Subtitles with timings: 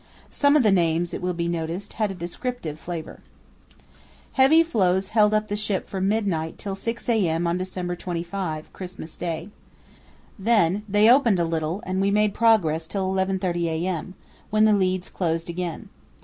[0.31, 3.19] Some of the names, it will be noticed, had a descriptive flavour.
[4.31, 7.45] Heavy floes held up the ship from midnight till 6 a.m.
[7.45, 9.49] on December 25, Christmas Day.
[10.39, 14.15] Then they opened a little and we made progress till 11.30 a.m.,
[14.49, 15.87] when the leads closed again.